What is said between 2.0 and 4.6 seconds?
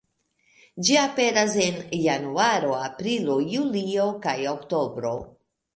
Januaro, Aprilo, Julio kaj